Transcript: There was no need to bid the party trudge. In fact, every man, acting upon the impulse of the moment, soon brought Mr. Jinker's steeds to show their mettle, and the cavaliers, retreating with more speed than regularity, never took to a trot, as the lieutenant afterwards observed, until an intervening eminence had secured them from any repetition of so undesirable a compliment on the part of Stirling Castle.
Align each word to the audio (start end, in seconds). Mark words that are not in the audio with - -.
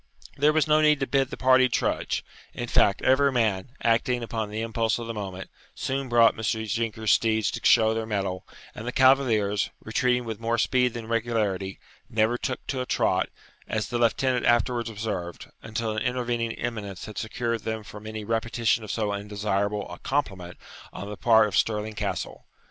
There 0.35 0.51
was 0.51 0.67
no 0.67 0.81
need 0.81 0.99
to 1.01 1.05
bid 1.05 1.29
the 1.29 1.37
party 1.37 1.69
trudge. 1.69 2.25
In 2.55 2.67
fact, 2.67 3.03
every 3.03 3.31
man, 3.31 3.69
acting 3.83 4.23
upon 4.23 4.49
the 4.49 4.61
impulse 4.61 4.97
of 4.97 5.05
the 5.05 5.13
moment, 5.13 5.51
soon 5.75 6.09
brought 6.09 6.33
Mr. 6.35 6.63
Jinker's 6.67 7.11
steeds 7.11 7.51
to 7.51 7.61
show 7.63 7.93
their 7.93 8.07
mettle, 8.07 8.43
and 8.73 8.87
the 8.87 8.91
cavaliers, 8.91 9.69
retreating 9.79 10.25
with 10.25 10.39
more 10.39 10.57
speed 10.57 10.95
than 10.95 11.05
regularity, 11.07 11.79
never 12.09 12.35
took 12.35 12.65
to 12.65 12.81
a 12.81 12.85
trot, 12.87 13.29
as 13.67 13.89
the 13.89 13.99
lieutenant 13.99 14.43
afterwards 14.43 14.89
observed, 14.89 15.51
until 15.61 15.95
an 15.95 16.01
intervening 16.01 16.53
eminence 16.53 17.05
had 17.05 17.19
secured 17.19 17.59
them 17.61 17.83
from 17.83 18.07
any 18.07 18.23
repetition 18.23 18.83
of 18.83 18.89
so 18.89 19.11
undesirable 19.11 19.87
a 19.91 19.99
compliment 19.99 20.57
on 20.91 21.11
the 21.11 21.15
part 21.15 21.47
of 21.47 21.55
Stirling 21.55 21.93
Castle. 21.93 22.43